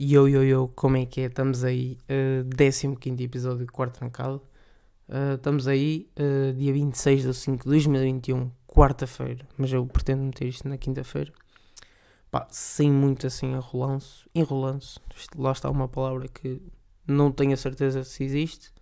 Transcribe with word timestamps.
Yo, 0.00 0.28
yo, 0.28 0.44
yo, 0.44 0.68
como 0.76 0.96
é 0.96 1.06
que 1.06 1.22
é? 1.22 1.24
Estamos 1.24 1.64
aí, 1.64 1.98
uh, 2.08 2.96
15 3.00 3.24
episódio 3.24 3.66
de 3.66 3.72
Quarto 3.72 3.98
Trancado. 3.98 4.40
Uh, 5.08 5.34
estamos 5.34 5.66
aí, 5.66 6.08
uh, 6.16 6.52
dia 6.52 6.72
26 6.72 7.24
de 7.24 7.34
5 7.34 7.64
de 7.64 7.70
2021, 7.70 8.48
quarta-feira. 8.64 9.44
Mas 9.56 9.72
eu 9.72 9.84
pretendo 9.86 10.22
meter 10.22 10.46
isto 10.46 10.68
na 10.68 10.78
quinta-feira. 10.78 11.32
Pá, 12.30 12.46
sem 12.48 12.92
muito 12.92 13.26
assim 13.26 13.48
enrolanço. 13.52 14.30
Enrolanço. 14.32 15.00
Lá 15.36 15.50
está 15.50 15.68
uma 15.68 15.88
palavra 15.88 16.28
que 16.28 16.62
não 17.04 17.32
tenho 17.32 17.54
a 17.54 17.56
certeza 17.56 18.04
se 18.04 18.22
existe. 18.22 18.72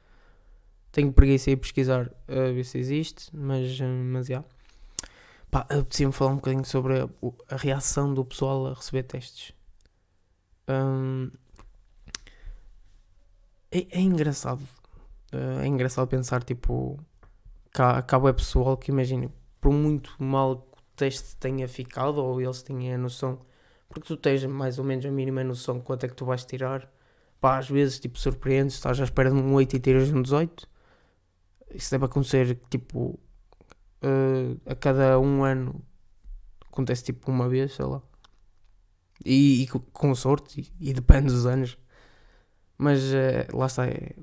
Tenho 0.93 1.11
preguiça 1.15 1.49
de 1.49 1.57
pesquisar 1.57 2.13
a 2.29 2.53
ver 2.53 2.65
se 2.65 2.77
existe, 2.77 3.35
mas, 3.35 3.81
uh, 3.81 3.85
mas 3.85 4.27
já. 4.27 4.45
Pá, 5.51 5.61
apetecia-me 5.61 6.13
falar 6.13 6.33
um 6.33 6.37
bocadinho 6.37 6.67
sobre 6.67 7.01
a, 7.01 7.09
a 7.49 7.57
reação 7.57 8.13
do 8.13 8.23
pessoal 8.23 8.67
a 8.67 8.75
receber 8.75 9.05
testes. 9.05 9.56
É, 13.71 13.99
é, 13.99 14.01
engraçado. 14.01 14.63
Uh, 15.33 15.61
é 15.63 15.67
engraçado 15.67 16.09
pensar, 16.09 16.43
tipo, 16.43 16.99
que 17.73 17.83
há 17.83 18.03
pessoal 18.33 18.77
que 18.77 18.91
imagina, 18.91 19.31
por 19.61 19.73
muito 19.73 20.15
mal 20.19 20.57
que 20.57 20.79
o 20.79 20.83
teste 20.97 21.37
tenha 21.37 21.69
ficado, 21.69 22.19
ou 22.19 22.41
eles 22.41 22.63
tenham 22.63 22.95
a 22.95 22.99
noção, 22.99 23.41
porque 23.89 24.07
tu 24.07 24.17
tens 24.17 24.45
mais 24.45 24.79
ou 24.79 24.85
menos 24.85 25.05
a 25.05 25.11
mínima 25.11 25.45
noção 25.45 25.79
de 25.79 25.85
quanto 25.85 26.05
é 26.05 26.09
que 26.09 26.15
tu 26.15 26.25
vais 26.25 26.45
tirar, 26.45 26.91
pá, 27.41 27.59
às 27.59 27.69
vezes, 27.69 28.01
tipo, 28.01 28.19
surpreendes, 28.19 28.75
estás 28.75 29.01
à 29.01 29.05
espera 29.05 29.31
de 29.31 29.37
um 29.37 29.55
8 29.55 29.77
e 29.77 29.81
tiras 29.81 30.11
um 30.11 30.23
18. 30.23 30.69
Isso 31.75 31.91
deve 31.91 32.05
acontecer, 32.07 32.59
tipo, 32.71 33.19
uh, 34.03 34.61
a 34.65 34.75
cada 34.75 35.19
um 35.21 35.45
ano. 35.45 35.83
Acontece, 36.69 37.05
tipo, 37.05 37.31
uma 37.31 37.49
vez, 37.49 37.75
sei 37.75 37.85
lá. 37.85 38.03
E, 39.27 39.63
e 39.63 39.67
com 39.67 40.15
sorte, 40.15 40.73
e, 40.81 40.91
e, 40.91 40.93
depende 40.93 41.27
dos 41.27 41.47
anos. 41.47 41.77
Mas 42.79 43.03
uh, 43.03 43.57
lá 43.57 43.67
está, 43.67 43.87
é 43.87 44.15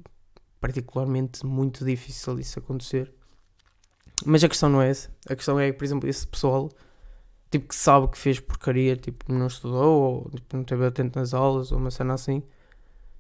particularmente 0.62 1.46
muito 1.46 1.84
difícil 1.84 2.40
isso 2.40 2.60
acontecer. 2.60 3.14
Mas 4.26 4.44
a 4.44 4.50
questão 4.50 4.70
não 4.70 4.82
é 4.82 4.90
essa. 4.90 5.10
A 5.30 5.36
questão 5.36 5.60
é, 5.60 5.72
por 5.74 5.84
exemplo, 5.84 6.10
esse 6.10 6.26
pessoal 6.26 6.70
tipo, 7.52 7.68
que 7.68 7.76
sabe 7.76 8.08
que 8.08 8.18
fez 8.18 8.40
porcaria, 8.40 8.96
tipo, 8.96 9.32
não 9.32 9.48
estudou, 9.48 10.02
ou 10.02 10.30
tipo, 10.32 10.56
não 10.56 10.62
esteve 10.62 10.86
atento 10.86 11.20
nas 11.20 11.34
aulas, 11.34 11.72
ou 11.72 11.78
uma 11.78 11.92
cena 11.92 12.14
assim, 12.14 12.42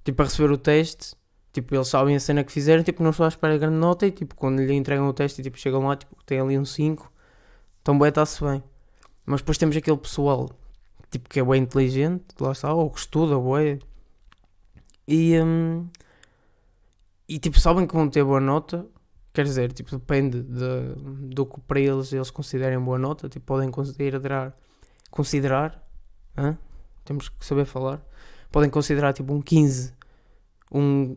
tipo, 0.03 0.21
a 0.21 0.25
receber 0.25 0.51
o 0.51 0.57
teste, 0.57 1.15
tipo, 1.51 1.75
eles 1.75 1.87
sabem 1.87 2.15
a 2.15 2.19
cena 2.19 2.43
que 2.43 2.51
fizeram, 2.51 2.83
tipo, 2.83 3.03
não 3.03 3.11
estou 3.11 3.25
à 3.25 3.29
espera 3.29 3.53
de 3.53 3.59
grande 3.59 3.77
nota, 3.77 4.07
e 4.07 4.11
tipo, 4.11 4.35
quando 4.35 4.59
lhe 4.61 4.73
entregam 4.73 5.07
o 5.07 5.13
teste, 5.13 5.41
e, 5.41 5.43
tipo, 5.43 5.57
chegam 5.59 5.85
lá, 5.85 5.95
tipo, 5.95 6.15
tem 6.25 6.39
ali 6.39 6.57
um 6.57 6.65
5, 6.65 7.11
então, 7.81 7.99
bem, 7.99 8.09
está-se 8.09 8.43
bem. 8.43 8.63
Mas 9.25 9.41
depois 9.41 9.57
temos 9.57 9.75
aquele 9.77 9.97
pessoal 9.97 10.49
tipo, 11.13 11.29
que 11.29 11.39
é 11.39 11.43
bem 11.43 11.61
inteligente, 11.61 12.25
lá 12.39 12.51
está, 12.51 12.73
ou 12.73 12.89
que 12.89 12.99
estuda, 12.99 13.35
bem. 13.39 13.79
E, 15.07 15.39
um, 15.39 15.87
e 17.27 17.39
tipo, 17.39 17.59
sabem 17.59 17.85
que 17.87 17.93
vão 17.93 18.09
ter 18.09 18.23
boa 18.23 18.39
nota, 18.39 18.85
quer 19.33 19.45
dizer, 19.45 19.71
tipo, 19.73 19.91
depende 19.91 20.41
de, 20.43 20.95
do 21.33 21.45
que 21.45 21.59
para 21.61 21.79
eles 21.79 22.11
eles 22.13 22.31
considerem 22.31 22.79
boa 22.79 22.97
nota, 22.97 23.29
tipo, 23.29 23.45
podem 23.45 23.69
considerar, 23.69 24.57
considerar, 25.11 25.83
hein? 26.37 26.57
temos 27.05 27.29
que 27.29 27.45
saber 27.45 27.65
falar, 27.65 28.01
podem 28.51 28.69
considerar 28.69 29.13
tipo 29.13 29.33
um 29.33 29.41
15, 29.41 29.93
um, 30.71 31.15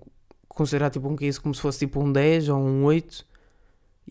considerar 0.49 0.91
tipo 0.91 1.09
um 1.09 1.17
15 1.17 1.41
como 1.41 1.55
se 1.55 1.61
fosse 1.61 1.79
tipo 1.81 2.01
um 2.01 2.13
10 2.13 2.49
ou 2.51 2.59
um 2.59 2.85
8, 2.85 3.27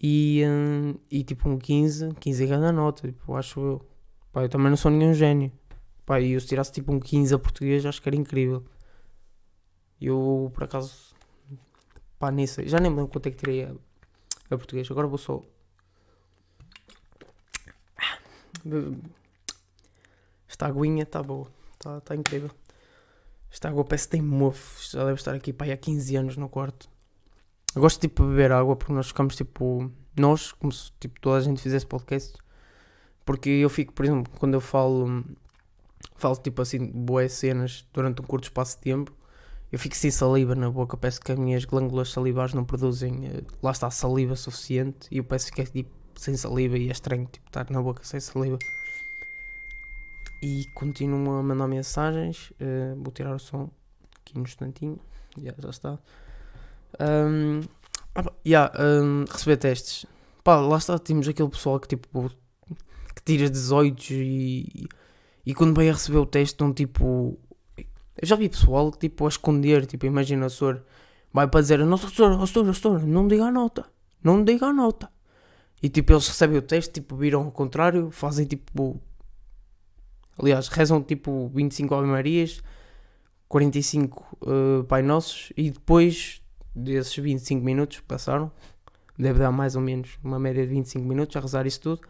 e, 0.01 0.43
um, 0.45 0.95
e 1.09 1.23
tipo 1.23 1.49
um 1.49 1.57
15, 1.57 2.13
15 2.19 2.43
é 2.43 2.47
grande 2.47 2.71
nota, 2.71 3.07
tipo, 3.07 3.35
acho 3.35 3.59
eu. 3.59 3.85
Pá, 4.31 4.43
eu 4.43 4.49
também 4.49 4.69
não 4.69 4.77
sou 4.77 4.91
nenhum 4.91 5.13
gênio. 5.13 5.51
Pá, 6.05 6.19
e 6.19 6.33
eu 6.33 6.39
se 6.39 6.47
tirasse 6.47 6.71
tipo 6.71 6.93
um 6.93 6.99
15 6.99 7.33
a 7.33 7.39
português, 7.39 7.85
acho 7.85 8.01
que 8.01 8.07
era 8.07 8.15
incrível. 8.15 8.63
Eu, 9.99 10.51
por 10.53 10.63
acaso, 10.63 11.15
pá, 12.19 12.31
nisso, 12.31 12.61
já 12.67 12.79
nem 12.79 12.91
me 12.91 12.97
lembro 12.97 13.11
quanto 13.11 13.27
é 13.27 13.31
que 13.31 13.37
tirei 13.37 13.63
a, 13.63 13.71
a 14.51 14.57
português. 14.57 14.89
Agora 14.91 15.07
vou 15.07 15.17
só. 15.17 15.41
Esta 20.47 20.67
aguinha 20.67 21.03
está 21.03 21.23
boa, 21.23 21.47
está 21.73 22.01
tá 22.01 22.15
incrível. 22.15 22.51
Esta 23.51 23.69
água 23.69 23.83
parece 23.85 24.05
que 24.05 24.11
tem 24.11 24.21
mofo. 24.21 24.79
Já 24.91 25.05
deve 25.05 25.19
estar 25.19 25.33
aqui 25.33 25.53
pá, 25.53 25.65
há 25.65 25.77
15 25.77 26.15
anos 26.17 26.37
no 26.37 26.49
quarto. 26.49 26.89
Eu 27.75 27.81
gosto 27.81 27.99
tipo 27.99 28.23
de 28.23 28.29
beber 28.29 28.51
água 28.51 28.75
porque 28.75 28.93
nós 28.93 29.07
ficamos 29.07 29.35
tipo. 29.35 29.91
Nós, 30.17 30.51
como 30.51 30.71
se 30.71 30.91
tipo, 30.99 31.19
toda 31.19 31.37
a 31.37 31.41
gente 31.41 31.61
fizesse 31.61 31.85
podcast. 31.85 32.37
Porque 33.25 33.49
eu 33.49 33.69
fico, 33.69 33.93
por 33.93 34.05
exemplo, 34.05 34.31
quando 34.37 34.53
eu 34.53 34.61
falo 34.61 35.23
falo 36.15 36.35
tipo 36.35 36.61
assim, 36.61 36.85
boas 36.85 37.33
cenas 37.33 37.85
durante 37.93 38.21
um 38.21 38.25
curto 38.25 38.45
espaço 38.45 38.77
de 38.77 38.83
tempo, 38.83 39.11
eu 39.71 39.79
fico 39.79 39.95
sem 39.95 40.11
saliva 40.11 40.55
na 40.55 40.69
boca, 40.69 40.95
peço 40.95 41.19
que 41.19 41.31
as 41.31 41.37
minhas 41.37 41.65
glândulas 41.65 42.09
salivares 42.09 42.53
não 42.53 42.63
produzem, 42.63 43.27
uh, 43.27 43.45
lá 43.61 43.71
está, 43.71 43.89
saliva 43.89 44.35
suficiente, 44.35 45.07
e 45.11 45.17
eu 45.17 45.23
peço 45.23 45.51
que 45.51 45.61
é 45.61 45.65
tipo 45.65 45.89
sem 46.15 46.35
saliva 46.37 46.77
e 46.77 46.87
é 46.87 46.91
estranho 46.91 47.27
tipo, 47.31 47.45
estar 47.47 47.69
na 47.69 47.81
boca 47.81 48.03
sem 48.03 48.19
saliva. 48.19 48.57
E 50.41 50.65
continuo 50.75 51.39
a 51.39 51.43
mandar 51.43 51.67
mensagens, 51.67 52.51
uh, 52.51 52.95
vou 53.01 53.11
tirar 53.11 53.35
o 53.35 53.39
som 53.39 53.69
aqui 54.21 54.35
no 54.35 54.43
instantinho, 54.43 54.99
yeah, 55.37 55.59
já 55.61 55.69
está. 55.69 55.99
Um, 56.99 57.61
yeah, 58.47 58.71
um, 58.79 59.25
receber 59.29 59.57
testes. 59.57 60.05
Pá, 60.43 60.57
lá 60.57 60.77
está, 60.77 60.97
temos 60.99 61.27
aquele 61.27 61.49
pessoal 61.49 61.79
que 61.79 61.87
tipo 61.87 62.29
que 63.15 63.21
tira 63.23 63.49
18 63.49 64.13
e 64.13 64.87
e 65.45 65.53
quando 65.53 65.75
veio 65.77 65.91
a 65.91 65.93
receber 65.93 66.17
o 66.17 66.25
teste, 66.25 66.53
estão 66.53 66.73
tipo. 66.73 67.37
Eu 67.77 68.27
já 68.27 68.35
vi 68.35 68.49
pessoal 68.49 68.91
tipo 68.91 69.25
a 69.25 69.29
esconder, 69.29 69.85
tipo, 69.85 70.05
imagina 70.05 70.45
o 70.45 70.49
senhor 70.49 70.83
vai 71.31 71.47
para 71.47 71.61
dizer: 71.61 71.79
Não, 71.85 71.97
senhor, 71.97 72.47
senhor, 72.47 72.73
senhor, 72.73 73.03
não 73.03 73.27
diga 73.27 73.45
a 73.45 73.51
nota, 73.51 73.85
não 74.23 74.43
diga 74.43 74.67
a 74.67 74.73
nota. 74.73 75.09
E 75.83 75.89
tipo, 75.89 76.13
eles 76.13 76.27
recebem 76.27 76.57
o 76.57 76.61
teste, 76.61 76.93
tipo, 76.93 77.15
viram 77.15 77.43
ao 77.43 77.51
contrário, 77.51 78.09
fazem 78.09 78.45
tipo. 78.45 78.99
Aliás, 80.37 80.67
rezam 80.67 81.01
tipo 81.01 81.49
25 81.53 81.93
Ave 81.93 82.07
Marias, 82.07 82.61
45 83.47 84.37
uh, 84.41 84.83
Pai 84.85 85.01
Nossos 85.01 85.51
e 85.55 85.69
depois 85.69 86.41
desses 86.73 87.15
25 87.15 87.63
minutos 87.63 88.01
passaram, 88.01 88.51
deve 89.17 89.39
dar 89.39 89.51
mais 89.51 89.75
ou 89.77 89.81
menos 89.81 90.17
uma 90.21 90.37
média 90.37 90.65
de 90.65 90.73
25 90.73 91.05
minutos 91.07 91.35
a 91.37 91.39
rezar 91.39 91.65
isso 91.65 91.79
tudo. 91.79 92.01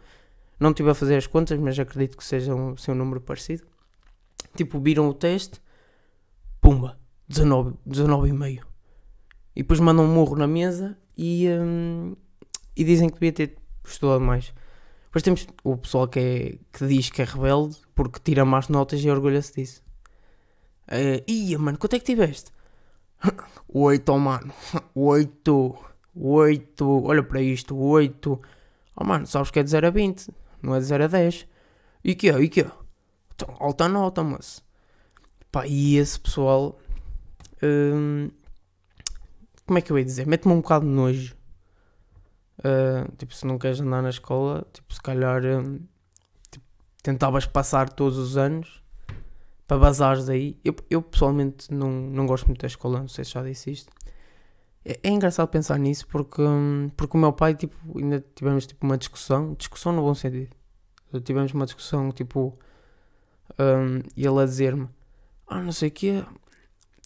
Não 0.58 0.70
estive 0.70 0.90
a 0.90 0.94
fazer 0.94 1.16
as 1.16 1.26
contas, 1.26 1.58
mas 1.58 1.78
acredito 1.78 2.16
que 2.16 2.24
seja 2.24 2.54
um 2.54 2.76
seu 2.76 2.94
número 2.94 3.20
parecido. 3.20 3.64
Tipo, 4.56 4.80
viram 4.80 5.08
o 5.08 5.14
teste, 5.14 5.60
pumba, 6.60 6.98
19, 7.28 7.74
19 7.84 8.28
e 8.28 8.32
meio. 8.32 8.66
E 9.54 9.62
depois 9.62 9.80
mandam 9.80 10.04
um 10.04 10.14
morro 10.14 10.36
na 10.36 10.46
mesa 10.46 10.96
e, 11.16 11.48
hum, 11.48 12.16
e 12.74 12.84
dizem 12.84 13.08
que 13.08 13.14
devia 13.14 13.32
ter 13.32 13.56
estudado 13.84 14.20
mais. 14.20 14.54
Depois 15.04 15.22
temos 15.22 15.46
o 15.62 15.76
pessoal 15.76 16.08
que, 16.08 16.18
é, 16.18 16.58
que 16.72 16.86
diz 16.86 17.10
que 17.10 17.22
é 17.22 17.24
rebelde 17.24 17.76
porque 17.94 18.20
tira 18.22 18.44
más 18.44 18.68
notas 18.68 19.00
e 19.00 19.10
orgulha-se 19.10 19.54
disso. 19.54 19.82
Uh, 20.88 21.22
ia, 21.26 21.58
mano, 21.58 21.78
quanto 21.78 21.96
é 21.96 21.98
que 21.98 22.04
tiveste? 22.04 22.50
Oito, 23.68 24.12
oh, 24.12 24.18
mano. 24.18 24.52
Oito. 24.94 25.76
Oito. 26.14 27.04
Olha 27.04 27.22
para 27.22 27.40
isto. 27.42 27.76
Oito. 27.76 28.40
Oh, 28.94 29.04
mano, 29.04 29.26
sabes 29.26 29.50
que 29.50 29.58
é 29.58 29.62
de 29.62 29.70
0 29.70 29.86
a 29.86 29.90
20 29.90 30.28
não 30.62 30.74
é 30.74 30.78
de 30.78 30.84
0 30.86 31.04
a 31.04 31.06
10. 31.06 31.46
E 32.04 32.14
que 32.14 32.30
é? 32.30 32.40
E 32.40 32.48
que 32.48 32.62
é? 32.62 32.70
Então, 33.34 33.54
alta 33.58 33.88
nota, 33.88 34.22
mas. 34.22 34.62
Pá, 35.50 35.66
e 35.66 35.96
esse 35.96 36.18
pessoal. 36.18 36.78
Hum, 37.62 38.30
como 39.66 39.78
é 39.78 39.82
que 39.82 39.90
eu 39.90 39.98
ia 39.98 40.04
dizer? 40.04 40.26
Mete-me 40.26 40.54
um 40.54 40.60
bocado 40.60 40.84
de 40.86 40.90
nojo. 40.92 41.36
Uh, 42.58 43.10
tipo, 43.16 43.34
se 43.34 43.46
não 43.46 43.58
queres 43.58 43.80
andar 43.80 44.02
na 44.02 44.10
escola, 44.10 44.66
tipo, 44.72 44.92
se 44.92 45.02
calhar. 45.02 45.44
Hum, 45.44 45.80
tipo, 46.50 46.64
tentavas 47.02 47.46
passar 47.46 47.88
todos 47.90 48.18
os 48.18 48.36
anos 48.36 48.82
para 49.66 49.78
bazares 49.78 50.28
aí. 50.28 50.58
Eu, 50.64 50.74
eu 50.88 51.02
pessoalmente 51.02 51.72
não, 51.72 51.90
não 51.90 52.26
gosto 52.26 52.46
muito 52.46 52.60
da 52.60 52.66
escola, 52.66 53.00
não 53.00 53.08
sei 53.08 53.24
se 53.24 53.32
já 53.32 53.42
disse 53.42 53.70
isto. 53.70 53.92
É, 54.88 55.00
é, 55.02 55.10
engraçado 55.10 55.48
pensar 55.48 55.78
nisso 55.80 56.06
porque, 56.06 56.40
hum, 56.40 56.88
porque 56.96 57.16
o 57.16 57.20
meu 57.20 57.32
pai, 57.32 57.56
tipo, 57.56 57.76
ainda 57.98 58.24
tivemos 58.36 58.66
tipo, 58.68 58.86
uma 58.86 58.96
discussão, 58.96 59.54
discussão 59.54 59.92
no 59.92 60.02
bom 60.02 60.14
sentido. 60.14 60.54
Tivemos 61.24 61.52
uma 61.52 61.64
discussão, 61.64 62.12
tipo, 62.12 62.56
um, 63.58 63.98
e 64.16 64.24
ele 64.24 64.40
a 64.40 64.44
dizer-me: 64.44 64.88
Ah, 65.46 65.60
não 65.60 65.72
sei 65.72 65.88
o 65.88 65.92
quê, 65.92 66.24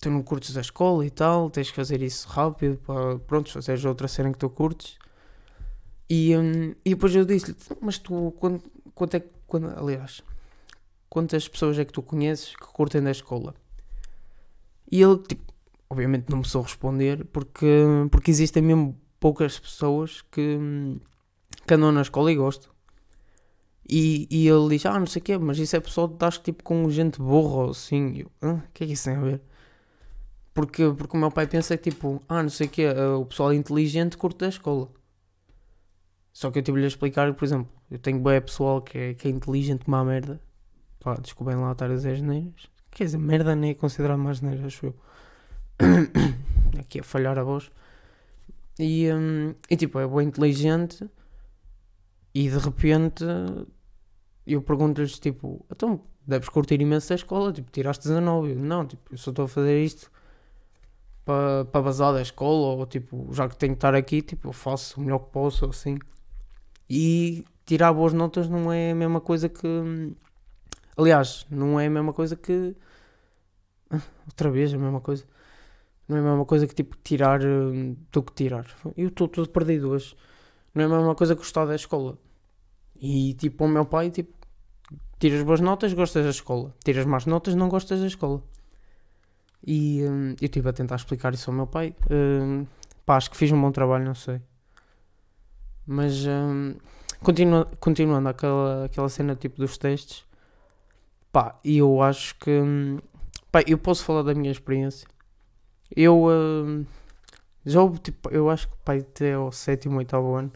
tu 0.00 0.11
não 0.11 0.23
curtes 0.23 0.56
a 0.59 0.61
escola 0.61 1.06
e 1.06 1.11
tal, 1.11 1.49
tens 1.50 1.71
que 1.71 1.77
fazer 1.77 2.03
isso 2.03 2.29
rápido 2.29 2.77
para, 2.79 3.19
pronto, 3.21 3.50
fazeres 3.50 3.85
outra 3.85 4.09
cena 4.09 4.31
que 4.31 4.38
tu 4.38 4.50
curtes. 4.50 4.99
E, 6.09 6.37
um, 6.37 6.75
e 6.85 6.91
depois 6.91 7.15
eu 7.15 7.25
disse-lhe: 7.25 7.56
Mas 7.81 7.99
tu, 7.99 8.35
quanto 8.94 9.17
é, 9.17 9.25
quando, 9.47 9.69
aliás, 9.79 10.23
quantas 11.09 11.49
pessoas 11.49 11.79
é 11.79 11.85
que 11.85 11.93
tu 11.93 12.03
conheces 12.03 12.55
que 12.56 12.67
curtem 12.67 13.03
da 13.03 13.11
escola? 13.11 13.55
E 14.91 15.00
ele, 15.00 15.19
tipo, 15.19 15.50
obviamente 15.90 16.31
não 16.31 16.38
me 16.38 16.48
sou 16.48 16.62
responder 16.62 17.25
porque, 17.26 17.66
porque 18.10 18.31
existem 18.31 18.62
mesmo 18.62 18.98
poucas 19.19 19.58
pessoas 19.58 20.22
que, 20.22 20.58
que 21.66 21.75
andam 21.75 21.92
na 21.92 22.02
escola 22.02 22.32
e 22.32 22.37
gostam. 22.37 22.70
E, 23.88 24.28
e 24.31 24.46
ele 24.46 24.69
diz, 24.69 24.87
ah, 24.87 24.98
não 24.98 25.06
sei 25.06 25.20
o 25.20 25.25
quê, 25.25 25.37
mas 25.37 25.58
isso 25.58 25.75
é 25.75 25.81
pessoal 25.81 26.08
que 26.08 26.14
estás 26.14 26.38
tipo 26.38 26.62
com 26.62 26.88
gente 26.88 27.19
burra 27.19 27.64
ou 27.64 27.70
assim. 27.70 28.25
O 28.40 28.62
que 28.72 28.84
é 28.84 28.87
que 28.87 28.92
isso 28.92 29.04
tem 29.04 29.16
a 29.16 29.20
ver? 29.20 29.42
Porque, 30.54 30.84
porque 30.96 31.16
o 31.16 31.20
meu 31.20 31.31
pai 31.31 31.46
pensa 31.48 31.76
que 31.76 31.90
tipo, 31.90 32.22
ah, 32.28 32.42
não 32.42 32.50
sei 32.50 32.69
o 32.69 32.70
quê, 32.70 32.87
o 33.19 33.26
pessoal 33.26 33.52
inteligente 33.52 34.16
curte 34.16 34.38
da 34.38 34.48
escola. 34.48 34.88
Só 36.32 36.50
que 36.50 36.60
eu 36.60 36.62
tive-lhe 36.62 36.84
a 36.84 36.88
explicar, 36.88 37.34
por 37.34 37.44
exemplo, 37.44 37.69
eu 37.90 37.98
tenho 37.98 38.20
bem 38.20 38.40
pessoal 38.40 38.81
que 38.81 38.96
é, 38.96 39.14
que 39.14 39.26
é 39.26 39.31
inteligente 39.31 39.84
como 39.84 39.96
a 39.96 40.04
merda. 40.04 40.40
Pá, 41.00 41.14
desculpem 41.14 41.56
lá 41.56 41.72
estar 41.72 41.90
a 41.90 41.94
dizer 41.94 42.12
as 42.12 42.22
neiras. 42.22 42.70
Quer 42.90 43.04
dizer, 43.04 43.19
merda 43.19 43.56
nem 43.56 43.70
é 43.70 43.75
considerado 43.75 44.19
mais 44.19 44.40
neiras, 44.40 44.64
acho 44.64 44.87
eu. 44.87 44.94
Aqui 46.79 47.00
a 47.00 47.03
falhar 47.03 47.38
a 47.38 47.43
voz. 47.43 47.71
E, 48.79 49.12
um, 49.12 49.55
e 49.69 49.77
tipo, 49.77 49.99
é 49.99 50.06
bem 50.06 50.29
inteligente. 50.29 51.09
E 52.35 52.49
de 52.49 52.59
repente 52.59 53.25
eu 54.47 54.62
pergunto-lhes 54.62 55.19
tipo, 55.19 55.65
então 55.71 56.00
deves 56.27 56.49
curtir 56.49 56.81
imenso 56.81 57.12
a 57.12 57.17
escola, 57.17 57.53
tipo, 57.53 57.71
tiraste 57.71 58.09
19. 58.09 58.50
Eu, 58.50 58.56
não, 58.56 58.87
tipo, 58.87 59.12
eu 59.12 59.19
só 59.19 59.31
estou 59.31 59.44
a 59.44 59.49
fazer 59.49 59.82
isto 59.82 60.11
para 61.25 61.65
pa 61.67 61.83
basar 61.83 62.12
da 62.12 62.23
escola, 62.23 62.76
ou 62.76 62.87
tipo, 62.87 63.29
já 63.33 63.49
que 63.49 63.56
tenho 63.56 63.75
que 63.75 63.79
estar 63.79 63.94
aqui, 63.94 64.23
tipo, 64.23 64.49
eu 64.49 64.53
faço 64.53 65.00
o 65.00 65.05
melhor 65.05 65.21
que 65.21 65.31
posso, 65.31 65.67
assim. 65.67 65.99
E 66.88 67.44
tirar 67.65 67.93
boas 67.93 68.12
notas 68.12 68.49
não 68.49 68.73
é 68.73 68.91
a 68.93 68.94
mesma 68.94 69.21
coisa 69.21 69.49
que. 69.49 69.67
Aliás, 70.97 71.47
não 71.50 71.79
é 71.79 71.87
a 71.87 71.91
mesma 71.91 72.12
coisa 72.12 72.37
que. 72.37 72.75
Outra 74.26 74.50
vez, 74.50 74.75
a 74.75 74.79
mesma 74.79 75.00
coisa. 75.00 75.25
Não 76.11 76.17
é 76.17 76.21
a 76.21 76.25
mesma 76.25 76.45
coisa 76.45 76.67
que 76.67 76.75
tipo 76.75 76.97
tirar 77.05 77.41
hum, 77.41 77.95
do 78.11 78.21
que 78.21 78.33
tirar. 78.33 78.67
Eu 78.97 79.09
estou 79.09 79.29
todo 79.29 79.49
perdido 79.49 79.91
hoje. 79.91 80.17
Não 80.75 80.83
é 80.83 80.87
a 80.87 80.89
mesma 80.89 81.15
coisa 81.15 81.37
que 81.37 81.41
gostar 81.41 81.67
da 81.67 81.77
escola. 81.77 82.19
E 83.01 83.35
tipo, 83.35 83.65
o 83.65 83.69
meu 83.69 83.85
pai, 83.85 84.11
tipo, 84.11 84.33
tiras 85.21 85.41
boas 85.45 85.61
notas, 85.61 85.93
gostas 85.93 86.25
da 86.25 86.31
escola. 86.31 86.75
Tiras 86.85 87.07
más 87.07 87.27
notas, 87.27 87.55
não 87.55 87.69
gostas 87.69 88.01
da 88.01 88.09
escola. 88.09 88.43
E 89.65 90.03
hum, 90.03 90.31
eu 90.41 90.47
estive 90.47 90.69
a 90.69 90.73
tentar 90.73 90.97
explicar 90.97 91.33
isso 91.33 91.49
ao 91.49 91.55
meu 91.57 91.69
pai. 91.69 91.95
Hum, 92.11 92.67
pá, 93.07 93.17
acho 93.17 93.31
que 93.31 93.37
fiz 93.37 93.53
um 93.53 93.61
bom 93.61 93.71
trabalho, 93.71 94.05
não 94.05 94.15
sei. 94.17 94.41
Mas 95.87 96.27
hum, 96.27 96.75
continua, 97.23 97.71
continuando 97.79 98.29
aquela, 98.29 98.87
aquela 98.87 99.09
cena 99.09 99.37
tipo 99.37 99.59
dos 99.59 99.79
testes, 99.79 100.25
pá, 101.31 101.57
eu 101.65 102.03
acho 102.03 102.35
que. 102.35 102.51
Hum, 102.51 102.99
pá, 103.53 103.62
eu 103.65 103.79
posso 103.79 104.05
falar 104.05 104.23
da 104.23 104.35
minha 104.35 104.51
experiência. 104.51 105.07
Eu 105.94 106.26
hum, 106.28 106.84
já 107.64 107.82
houve, 107.82 107.98
tipo, 107.98 108.31
eu 108.31 108.48
acho 108.50 108.69
que 108.69 108.76
pá, 108.84 108.94
até 108.94 109.34
ao 109.34 109.52
sétimo, 109.52 109.98
oitavo 109.98 110.34
ano. 110.34 110.52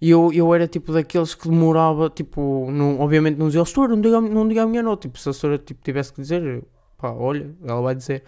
E 0.00 0.10
eu, 0.10 0.32
eu 0.32 0.54
era 0.54 0.68
tipo 0.68 0.92
daqueles 0.92 1.34
que 1.34 1.48
demorava, 1.48 2.10
tipo, 2.10 2.68
não, 2.70 3.00
obviamente 3.00 3.38
não 3.38 3.46
dizia 3.46 3.60
ao 3.60 3.66
oh, 3.76 3.88
não 3.88 4.00
diga, 4.00 4.20
não 4.20 4.46
diga 4.48 4.62
a 4.62 4.66
minha 4.66 4.82
nota. 4.82 5.02
Tipo, 5.08 5.18
se 5.18 5.28
a 5.28 5.32
senhora 5.32 5.58
tipo, 5.58 5.82
tivesse 5.82 6.12
que 6.12 6.20
dizer, 6.20 6.64
pá, 6.98 7.10
olha, 7.10 7.54
ela 7.64 7.80
vai 7.80 7.94
dizer. 7.94 8.24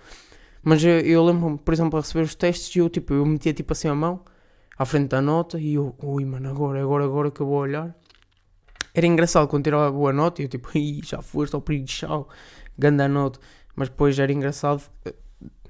Mas 0.62 0.82
eu, 0.84 1.00
eu 1.00 1.24
lembro-me, 1.24 1.58
por 1.58 1.74
exemplo, 1.74 1.98
a 1.98 2.02
receber 2.02 2.24
os 2.24 2.34
testes 2.34 2.74
e 2.74 2.78
eu, 2.80 2.88
tipo, 2.88 3.14
eu 3.14 3.24
metia 3.26 3.52
tipo 3.52 3.72
assim 3.72 3.88
a 3.88 3.94
mão 3.94 4.22
à 4.78 4.84
frente 4.84 5.08
da 5.10 5.20
nota 5.22 5.58
e 5.60 5.74
eu, 5.74 5.94
ui, 6.02 6.24
mano, 6.24 6.48
agora, 6.50 6.82
agora, 6.82 7.04
agora 7.04 7.30
que 7.30 7.40
eu 7.40 7.46
vou 7.46 7.58
olhar. 7.58 7.94
Era 8.94 9.06
engraçado 9.06 9.46
quando 9.48 9.64
tirava 9.64 9.88
a 9.88 9.90
boa 9.90 10.12
nota 10.12 10.42
e 10.42 10.46
eu, 10.46 10.48
tipo, 10.48 10.68
já 11.04 11.22
foste 11.22 11.54
ao 11.54 11.60
perigo, 11.60 11.86
tchau, 11.86 12.28
ganda 12.78 13.06
nota. 13.08 13.38
Mas 13.74 13.88
depois 13.90 14.18
era 14.18 14.32
engraçado, 14.32 14.82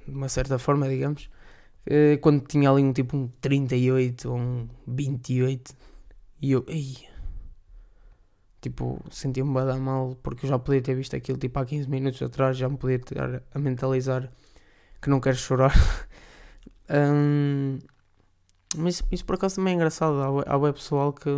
de 0.07 0.15
uma 0.15 0.29
certa 0.29 0.59
forma, 0.59 0.89
digamos, 0.89 1.31
eh, 1.87 2.19
quando 2.19 2.47
tinha 2.47 2.71
ali 2.71 2.83
um 2.83 2.93
tipo 2.93 3.17
um 3.17 3.29
38 3.41 4.31
ou 4.31 4.39
um 4.39 4.69
28 4.87 5.75
e 6.43 6.53
eu, 6.53 6.65
ei, 6.69 6.97
tipo, 8.61 9.01
sentia-me 9.11 9.53
bada 9.53 9.77
mal 9.77 10.17
porque 10.23 10.47
eu 10.47 10.51
já 10.51 10.59
podia 10.59 10.83
ter 10.83 10.95
visto 10.95 11.15
aquilo 11.17 11.39
tipo 11.39 11.59
há 11.59 11.65
15 11.65 11.89
minutos 11.89 12.21
atrás, 12.23 12.57
já 12.57 12.69
me 12.69 12.77
podia 12.77 12.97
estar 12.97 13.43
a 13.55 13.59
mentalizar 13.59 14.31
que 15.01 15.11
não 15.11 15.21
quero 15.21 15.37
chorar. 15.37 15.73
um, 16.91 17.79
mas 18.77 19.03
isso 19.11 19.25
por 19.25 19.37
acaso 19.37 19.57
também 19.57 19.75
é 19.75 19.77
engraçado. 19.77 20.45
Há, 20.47 20.69
há 20.69 20.73
pessoal 20.73 21.13
que, 21.13 21.31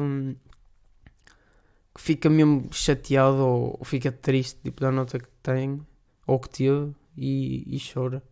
que 1.94 2.00
fica 2.00 2.30
mesmo 2.30 2.68
chateado 2.72 3.38
ou, 3.38 3.76
ou, 3.78 3.84
fica 3.84 4.10
triste 4.10 4.58
tipo, 4.62 4.80
da 4.80 4.90
nota 4.90 5.18
que 5.18 5.28
tem 5.42 5.80
ou 6.26 6.38
que 6.38 6.48
teve 6.50 6.94
e, 7.16 7.76
e 7.76 7.78
chora. 7.92 8.22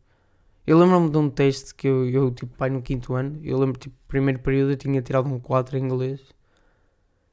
Eu 0.67 0.79
lembro-me 0.79 1.09
de 1.11 1.17
um 1.17 1.31
teste 1.31 1.75
que 1.75 1.87
eu, 1.87 2.09
eu, 2.11 2.31
tipo, 2.33 2.57
pai, 2.57 2.69
no 2.71 2.83
quinto 2.83 3.15
ano, 3.15 3.39
eu 3.43 3.57
lembro, 3.59 3.79
tipo, 3.79 3.95
primeiro 4.09 4.41
período 4.41 4.73
eu 4.73 4.77
tinha 4.77 5.01
tirado 5.01 5.29
um 5.29 5.39
4 5.39 5.79
em 5.79 5.85
inglês. 5.85 6.21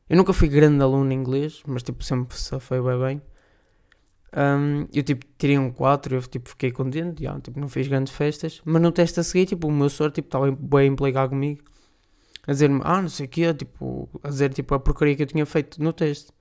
Eu 0.10 0.18
nunca 0.18 0.34
fui 0.34 0.48
grande 0.48 0.84
aluno 0.84 1.12
em 1.12 1.16
inglês, 1.16 1.64
mas, 1.66 1.82
tipo, 1.82 2.04
sempre 2.04 2.38
safei 2.38 2.80
bem 2.82 3.00
bem. 3.00 3.22
Um, 4.36 4.88
eu, 4.94 5.04
tipo, 5.04 5.26
tirei 5.38 5.58
um 5.58 5.72
4, 5.72 6.16
eu, 6.16 6.22
tipo, 6.22 6.50
fiquei 6.50 6.72
contente, 6.72 7.24
já, 7.24 7.40
tipo, 7.40 7.60
não 7.60 7.68
fiz 7.68 7.88
grandes 7.88 8.14
festas. 8.14 8.62
Mas 8.66 8.82
no 8.82 8.92
teste 8.92 9.20
a 9.20 9.24
seguir, 9.24 9.48
tipo, 9.48 9.68
o 9.68 9.72
meu 9.72 9.90
senhor, 9.90 10.12
tipo, 10.12 10.28
estava 10.28 10.52
bem 10.52 10.88
implicado 10.92 11.30
comigo. 11.30 11.64
A 12.48 12.52
dizer-me, 12.52 12.82
ah, 12.84 13.02
não 13.02 13.10
sei 13.10 13.26
o 13.26 13.30
quê, 13.30 13.54
tipo, 13.54 14.10
a 14.24 14.30
dizer, 14.30 14.54
tipo, 14.54 14.76
a 14.76 14.80
porcaria 14.80 15.16
que 15.16 15.24
eu 15.24 15.28
tinha 15.28 15.46
feito 15.46 15.82
no 15.82 15.94
teste. 15.94 16.32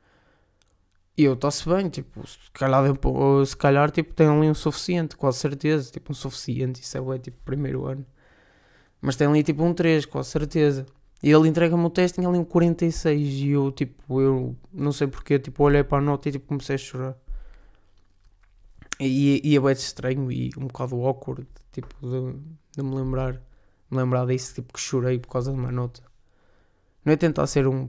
E 1.17 1.25
eu 1.25 1.35
está-se 1.35 1.69
bem, 1.69 1.89
tipo, 1.91 2.27
se 2.27 2.39
calhar, 2.53 2.85
se 3.47 3.57
calhar 3.57 3.91
tipo, 3.91 4.15
tem 4.15 4.27
ali 4.29 4.49
um 4.49 4.55
suficiente, 4.55 5.17
quase 5.17 5.39
certeza, 5.39 5.91
tipo, 5.91 6.13
um 6.13 6.15
suficiente, 6.15 6.81
isso 6.81 6.97
é 6.97 7.01
o 7.01 7.19
tipo, 7.19 7.37
primeiro 7.45 7.87
ano. 7.87 8.07
Mas 9.01 9.17
tem 9.17 9.27
ali, 9.27 9.43
tipo, 9.43 9.63
um 9.65 9.75
3, 9.75 10.07
quase 10.07 10.31
certeza. 10.31 10.87
E 11.23 11.31
ele 11.31 11.49
entrega-me 11.49 11.85
o 11.85 11.91
teste, 11.91 12.17
tinha 12.17 12.29
ali 12.29 12.39
um 12.39 12.45
46, 12.45 13.29
e 13.41 13.51
eu, 13.51 13.71
tipo, 13.73 14.21
eu 14.21 14.57
não 14.73 14.93
sei 14.93 15.07
porque, 15.07 15.39
tipo, 15.39 15.63
olhei 15.65 15.85
para 15.85 15.99
a 15.99 16.01
nota 16.01 16.29
e, 16.29 16.33
tipo, 16.33 16.47
comecei 16.47 16.77
a 16.77 16.79
chorar. 16.79 17.17
E, 19.01 19.41
e 19.45 19.57
é 19.57 19.61
bem 19.61 19.73
estranho 19.73 20.31
e 20.31 20.51
um 20.57 20.67
bocado 20.67 20.97
awkward, 21.05 21.47
tipo, 21.73 21.95
de, 22.01 22.39
de 22.77 22.83
me 22.83 22.95
lembrar, 22.95 23.35
me 23.91 23.99
lembrar 23.99 24.27
disso, 24.27 24.55
tipo, 24.55 24.73
que 24.73 24.81
chorei 24.81 25.19
por 25.19 25.29
causa 25.29 25.53
de 25.53 25.59
uma 25.59 25.73
nota. 25.73 26.03
Não 27.05 27.13
é 27.13 27.17
tentar 27.17 27.47
ser 27.47 27.67
um 27.67 27.89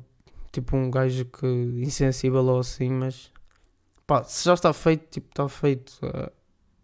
tipo 0.54 0.78
um 0.78 0.90
gajo 0.90 1.26
que 1.26 1.48
insensível 1.84 2.46
ou 2.46 2.60
assim, 2.60 2.90
mas 2.90 3.32
pá, 4.08 4.24
se 4.24 4.46
já 4.46 4.54
está 4.54 4.72
feito, 4.72 5.10
tipo, 5.10 5.28
está 5.30 5.50
feito. 5.50 6.00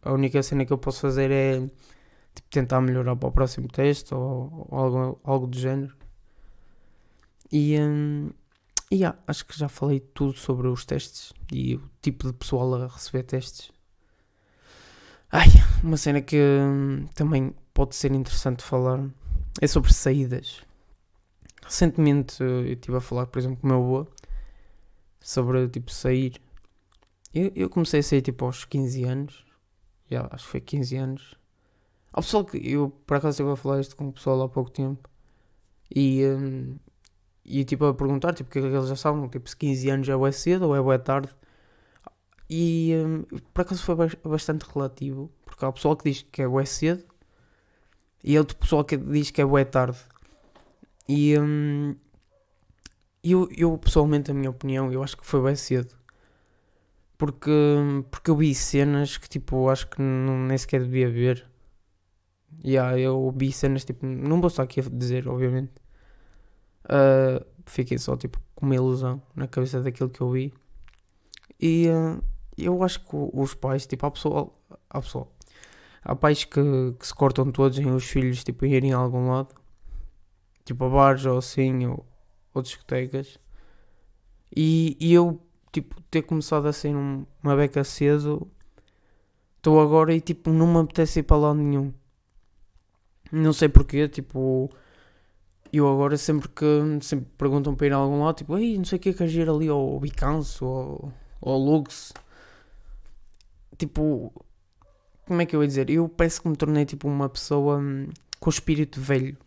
A, 0.01 0.11
única 0.13 0.41
cena 0.43 0.65
que 0.65 0.73
eu 0.73 0.77
posso 0.77 1.01
fazer 1.01 1.31
é 1.31 1.59
tipo, 2.35 2.49
tentar 2.49 2.81
melhorar 2.81 3.15
para 3.15 3.29
o 3.29 3.31
próximo 3.31 3.67
teste 3.67 4.13
ou, 4.13 4.67
ou 4.69 4.79
algo, 4.79 5.21
algo 5.23 5.47
do 5.47 5.57
género. 5.57 5.95
E, 7.51 7.79
um, 7.79 8.31
e 8.91 8.97
yeah, 8.97 9.17
acho 9.27 9.45
que 9.45 9.57
já 9.57 9.69
falei 9.69 9.99
tudo 9.99 10.33
sobre 10.33 10.67
os 10.67 10.85
testes 10.85 11.33
e 11.51 11.75
o 11.75 11.81
tipo 12.01 12.27
de 12.27 12.33
pessoal 12.33 12.73
a 12.75 12.87
receber 12.87 13.23
testes. 13.23 13.71
Ai, 15.31 15.47
uma 15.83 15.97
cena 15.97 16.21
que 16.21 16.37
hum, 16.37 17.05
também 17.13 17.53
pode 17.73 17.95
ser 17.95 18.11
interessante 18.11 18.63
falar 18.63 19.07
é 19.61 19.67
sobre 19.67 19.93
saídas. 19.93 20.63
Recentemente 21.69 22.41
eu 22.41 22.65
estive 22.65 22.97
a 22.97 22.99
falar, 22.99 23.27
por 23.27 23.37
exemplo, 23.37 23.57
com 23.57 23.67
o 23.67 23.69
meu 23.69 23.83
avô 23.83 24.07
sobre 25.21 25.69
tipo 25.69 25.91
sair. 25.91 26.41
Eu, 27.31 27.51
eu 27.55 27.69
comecei 27.69 27.99
a 27.99 28.03
sair 28.03 28.23
tipo 28.23 28.43
aos 28.43 28.65
15 28.65 29.03
anos. 29.03 29.45
Já, 30.09 30.27
acho 30.31 30.45
que 30.45 30.51
foi 30.51 30.61
15 30.61 30.95
anos. 30.97 31.35
Há 32.11 32.21
pessoal 32.21 32.43
que 32.43 32.57
eu 32.57 32.89
por 33.05 33.17
acaso 33.17 33.35
estive 33.35 33.51
a 33.51 33.55
falar 33.55 33.81
isto 33.81 33.95
com 33.95 34.07
o 34.07 34.11
pessoal 34.11 34.41
há 34.41 34.49
pouco 34.49 34.71
tempo. 34.71 35.07
E, 35.95 36.25
um, 36.25 36.75
e 37.45 37.63
tipo 37.63 37.85
a 37.85 37.93
perguntar 37.93 38.33
tipo, 38.33 38.49
que 38.49 38.57
é 38.57 38.61
que 38.63 38.67
eles 38.67 38.87
já 38.89 38.95
sabem, 38.95 39.27
tipo, 39.29 39.47
se 39.47 39.55
15 39.55 39.89
anos 39.91 40.09
é 40.09 40.17
bué 40.17 40.31
cedo 40.31 40.65
ou 40.69 40.75
é 40.75 40.81
bué 40.81 40.97
tarde. 40.97 41.29
E 42.49 42.95
um, 43.05 43.23
por 43.53 43.61
acaso 43.61 43.83
foi 43.83 43.95
bastante 44.23 44.63
relativo, 44.73 45.31
porque 45.45 45.63
há 45.63 45.71
pessoal 45.71 45.95
que 45.95 46.09
diz 46.09 46.23
que 46.31 46.41
é 46.41 46.47
bué 46.47 46.65
cedo 46.65 47.05
e 48.23 48.39
outro 48.39 48.57
pessoal 48.57 48.83
que 48.83 48.97
diz 48.97 49.29
que 49.29 49.39
é 49.39 49.45
bué 49.45 49.63
tarde. 49.65 49.99
E 51.09 51.35
hum, 51.39 51.95
eu, 53.23 53.49
eu, 53.57 53.75
pessoalmente, 53.79 54.29
a 54.29 54.33
minha 54.33 54.51
opinião, 54.51 54.91
eu 54.93 55.01
acho 55.01 55.17
que 55.17 55.25
foi 55.25 55.41
bem 55.41 55.55
cedo. 55.55 55.97
Porque, 57.17 57.51
porque 58.11 58.29
eu 58.29 58.35
vi 58.35 58.53
cenas 58.53 59.17
que, 59.17 59.27
tipo, 59.27 59.69
acho 59.69 59.87
que 59.89 59.99
não, 59.99 60.37
nem 60.37 60.57
sequer 60.57 60.81
devia 60.83 61.09
ver. 61.09 61.49
E 62.63 62.73
yeah, 62.73 62.97
eu 62.99 63.33
vi 63.35 63.51
cenas, 63.51 63.83
tipo, 63.85 64.05
não 64.05 64.39
vou 64.39 64.51
só 64.51 64.61
aqui 64.61 64.79
a 64.81 64.83
dizer, 64.83 65.27
obviamente. 65.27 65.73
Uh, 66.85 67.43
fiquei 67.65 67.97
só, 67.97 68.15
tipo, 68.15 68.39
com 68.55 68.67
uma 68.67 68.75
ilusão 68.75 69.21
na 69.35 69.47
cabeça 69.47 69.81
daquilo 69.81 70.09
que 70.09 70.21
eu 70.21 70.29
vi. 70.31 70.53
E 71.59 71.87
uh, 71.89 72.23
eu 72.57 72.83
acho 72.83 72.99
que 72.99 73.15
os 73.33 73.55
pais, 73.55 73.87
tipo, 73.87 74.05
há 74.05 74.11
pessoal, 74.11 74.61
há 74.89 75.01
pessoal, 75.01 75.35
há 76.03 76.15
pais 76.15 76.45
que, 76.45 76.61
que 76.99 77.07
se 77.07 77.13
cortam 77.15 77.51
todos 77.51 77.79
em 77.79 77.91
os 77.91 78.05
filhos, 78.05 78.43
tipo, 78.43 78.65
irem 78.65 78.93
a 78.93 78.97
algum 78.97 79.29
lado 79.31 79.59
tipo 80.69 80.85
a 80.85 80.89
bares 80.89 81.25
ou 81.25 81.37
assim, 81.37 81.85
ou, 81.87 82.05
ou 82.53 82.61
discotecas. 82.61 83.39
E, 84.55 84.97
e 84.99 85.13
eu, 85.13 85.41
tipo, 85.71 86.01
ter 86.03 86.23
começado 86.23 86.67
a 86.67 86.73
sair 86.73 86.95
um, 86.95 87.25
uma 87.43 87.55
beca 87.55 87.83
cedo, 87.83 88.47
estou 89.57 89.81
agora 89.81 90.13
e, 90.13 90.21
tipo, 90.21 90.51
não 90.51 90.67
me 90.67 90.79
apetece 90.79 91.19
ir 91.19 91.23
para 91.23 91.37
lá 91.37 91.53
nenhum. 91.53 91.93
Não 93.31 93.53
sei 93.53 93.69
porquê, 93.69 94.07
tipo, 94.07 94.69
eu 95.71 95.87
agora 95.91 96.17
sempre 96.17 96.49
que 96.49 96.65
sempre 97.01 97.27
perguntam 97.37 97.75
para 97.75 97.87
ir 97.87 97.93
a 97.93 97.97
algum 97.97 98.23
lado, 98.23 98.37
tipo, 98.37 98.57
ei, 98.57 98.77
não 98.77 98.85
sei 98.85 98.97
o 98.97 99.01
que 99.01 99.09
é 99.09 99.13
que 99.13 99.23
agir 99.23 99.49
ali 99.49 99.67
ao 99.67 99.99
Bicanço 99.99 100.65
ou 100.65 101.13
ao 101.41 101.57
Lux. 101.57 102.13
Tipo, 103.77 104.33
como 105.27 105.41
é 105.41 105.45
que 105.45 105.55
eu 105.55 105.61
ia 105.61 105.67
dizer? 105.67 105.89
Eu 105.89 106.09
parece 106.09 106.41
que 106.41 106.49
me 106.49 106.55
tornei 106.55 106.85
tipo 106.85 107.07
uma 107.07 107.29
pessoa 107.29 107.77
hum, 107.77 108.09
com 108.39 108.49
espírito 108.49 108.99
velho. 108.99 109.37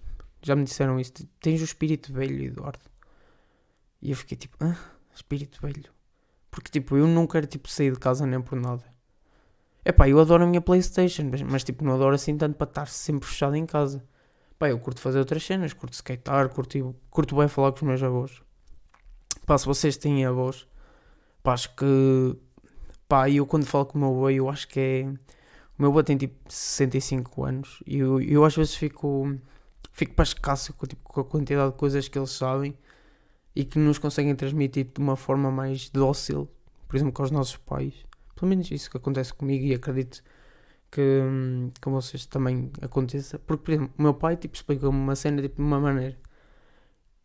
Já 0.42 0.56
me 0.56 0.64
disseram 0.64 0.99
isso. 0.99 1.12
Tipo, 1.12 1.30
Tens 1.40 1.61
o 1.61 1.64
espírito 1.64 2.12
velho, 2.12 2.44
Eduardo. 2.44 2.80
E 4.00 4.11
eu 4.11 4.16
fiquei 4.16 4.37
tipo, 4.37 4.56
ah, 4.61 4.76
espírito 5.14 5.61
velho. 5.61 5.90
Porque 6.50 6.70
tipo, 6.70 6.96
eu 6.96 7.06
não 7.06 7.26
quero 7.26 7.46
tipo 7.46 7.68
sair 7.68 7.92
de 7.92 7.99
casa 7.99 8.26
nem 8.26 8.40
por 8.40 8.61
nada. 8.61 8.84
Epá, 9.84 10.08
eu 10.08 10.20
adoro 10.20 10.44
a 10.44 10.46
minha 10.46 10.61
Playstation, 10.61 11.28
mas, 11.30 11.42
mas 11.42 11.64
tipo, 11.64 11.84
não 11.84 11.94
adoro 11.94 12.14
assim 12.14 12.37
tanto 12.37 12.56
para 12.56 12.68
estar 12.68 12.87
sempre 12.88 13.28
fechado 13.28 13.56
em 13.56 13.66
casa. 13.66 14.04
Pá, 14.58 14.68
eu 14.68 14.78
curto 14.78 15.00
fazer 15.00 15.18
outras 15.18 15.44
cenas, 15.44 15.72
curto 15.72 15.94
skatear, 15.94 16.49
curto, 16.50 16.94
curto 17.11 17.37
bem 17.37 17.49
falar 17.49 17.72
com 17.72 17.78
os 17.78 17.82
meus 17.82 18.02
avós. 18.02 18.42
Pá, 19.46 19.58
se 19.58 19.66
vocês 19.66 19.96
têm 19.96 20.25
avós, 20.25 20.66
pá, 21.42 21.54
acho 21.54 21.75
que. 21.75 22.37
Pá, 23.08 23.28
eu 23.28 23.46
quando 23.46 23.66
falo 23.66 23.87
com 23.87 23.99
o 23.99 24.00
meu 24.00 24.11
avô, 24.11 24.30
eu 24.30 24.49
acho 24.49 24.68
que 24.68 24.78
é. 24.78 25.04
O 25.78 25.82
meu 25.82 25.90
avô 25.90 26.02
tem 26.02 26.16
tipo 26.16 26.37
65 26.49 27.44
anos 27.44 27.82
e 27.87 27.99
eu, 27.99 28.20
eu 28.20 28.44
às 28.44 28.54
vezes 28.54 28.75
fico. 28.75 29.37
Fico 29.90 30.14
para 30.14 30.22
escasso 30.24 30.72
com, 30.74 30.86
tipo, 30.86 31.02
com 31.02 31.20
a 31.20 31.24
quantidade 31.24 31.72
de 31.72 31.78
coisas 31.78 32.08
que 32.08 32.18
eles 32.18 32.30
sabem 32.30 32.76
e 33.54 33.64
que 33.64 33.78
nos 33.78 33.98
conseguem 33.98 34.34
transmitir 34.34 34.86
de 34.92 35.00
uma 35.00 35.16
forma 35.16 35.50
mais 35.50 35.90
dócil, 35.90 36.48
por 36.88 36.96
exemplo, 36.96 37.12
com 37.12 37.22
os 37.22 37.30
nossos 37.30 37.56
pais. 37.56 37.94
Pelo 38.34 38.48
menos 38.48 38.70
isso 38.70 38.90
que 38.90 38.96
acontece 38.96 39.32
comigo 39.32 39.64
e 39.64 39.74
acredito 39.74 40.22
que 40.90 41.22
com 41.80 41.90
vocês 41.90 42.26
também 42.26 42.70
aconteça. 42.80 43.38
Porque, 43.38 43.64
por 43.64 43.72
exemplo, 43.72 43.94
o 43.98 44.02
meu 44.02 44.14
pai 44.14 44.36
tipo, 44.36 44.54
explica-me 44.54 44.88
uma 44.96 45.16
cena 45.16 45.42
tipo, 45.42 45.56
de 45.56 45.62
uma 45.62 45.80
maneira. 45.80 46.18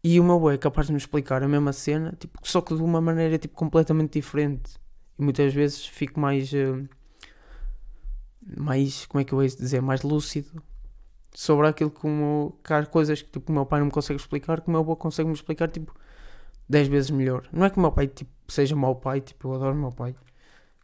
E 0.03 0.19
o 0.19 0.23
meu 0.23 0.49
é 0.49 0.57
capaz 0.57 0.87
de 0.87 0.93
me 0.93 0.99
explicar 0.99 1.43
a 1.43 1.47
mesma 1.47 1.73
cena, 1.73 2.15
tipo, 2.19 2.39
só 2.43 2.61
que 2.61 2.75
de 2.75 2.81
uma 2.81 3.01
maneira 3.01 3.37
tipo, 3.37 3.55
completamente 3.55 4.13
diferente. 4.13 4.77
E 5.19 5.23
muitas 5.23 5.53
vezes 5.53 5.85
fico 5.85 6.19
mais. 6.19 6.51
Uh, 6.53 6.87
mais. 8.57 9.05
Como 9.05 9.21
é 9.21 9.25
que 9.25 9.33
eu 9.33 9.41
ia 9.43 9.49
dizer? 9.49 9.81
Mais 9.81 10.03
lúcido 10.03 10.61
sobre 11.33 11.67
aquilo 11.67 11.91
como. 11.91 12.57
Que 12.63 12.73
há 12.73 12.85
coisas 12.85 13.21
que 13.21 13.31
tipo, 13.31 13.51
o 13.51 13.55
meu 13.55 13.65
pai 13.65 13.79
não 13.79 13.87
me 13.87 13.91
consegue 13.91 14.19
explicar, 14.19 14.61
que 14.61 14.67
o 14.67 14.71
meu 14.71 14.81
avô 14.81 14.95
consegue 14.95 15.27
me 15.27 15.35
explicar 15.35 15.69
tipo 15.69 15.93
10 16.69 16.87
vezes 16.87 17.09
melhor. 17.11 17.47
Não 17.51 17.65
é 17.65 17.69
que 17.69 17.77
o 17.77 17.81
meu 17.81 17.91
pai 17.91 18.07
tipo, 18.07 18.31
seja 18.47 18.75
mau 18.75 18.95
pai, 18.95 19.21
tipo, 19.21 19.47
eu 19.47 19.55
adoro 19.55 19.75
o 19.75 19.79
meu 19.79 19.91
pai. 19.91 20.15